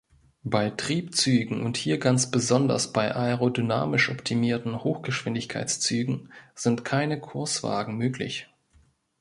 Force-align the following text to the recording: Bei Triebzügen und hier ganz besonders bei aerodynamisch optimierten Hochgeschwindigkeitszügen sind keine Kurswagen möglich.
Bei 0.43 0.71
Triebzügen 0.71 1.61
und 1.61 1.77
hier 1.77 1.99
ganz 1.99 2.31
besonders 2.31 2.91
bei 2.91 3.13
aerodynamisch 3.15 4.09
optimierten 4.09 4.83
Hochgeschwindigkeitszügen 4.83 6.33
sind 6.55 6.83
keine 6.83 7.19
Kurswagen 7.19 7.97
möglich. 7.99 8.47